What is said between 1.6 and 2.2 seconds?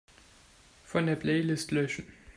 löschen.